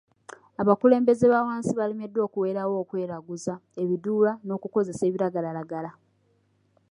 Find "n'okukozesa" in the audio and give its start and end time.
4.45-5.03